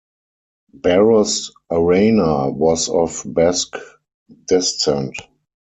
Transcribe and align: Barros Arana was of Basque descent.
Barros 0.73 1.51
Arana 1.69 2.49
was 2.49 2.89
of 2.89 3.21
Basque 3.23 3.77
descent. 4.47 5.15